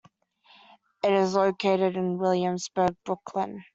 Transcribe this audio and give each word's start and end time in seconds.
It 1.03 1.13
is 1.13 1.35
located 1.35 1.95
in 1.95 2.17
Williamsburg, 2.17 2.95
Brooklyn. 3.05 3.63